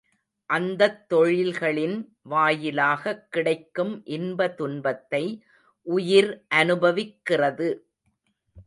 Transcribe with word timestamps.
அந்தத் 0.49 1.13
தொழில்களின் 1.13 1.97
வாயிலாகக் 2.29 3.27
கிடைக்கும் 3.29 4.01
இன்ப 4.05 4.49
துன்பத்தை 4.49 5.23
உயிர் 5.87 6.45
அநுபவிக்கிறது. 6.55 7.69